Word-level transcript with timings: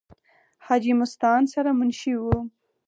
حاجې 0.65 0.93
مستعان 1.01 1.43
سره 1.53 1.69
منشي 1.79 2.13
وو۔ 2.17 2.35